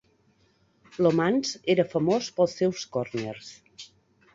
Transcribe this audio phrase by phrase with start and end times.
[1.07, 3.57] Lomans era famós pels seus corners.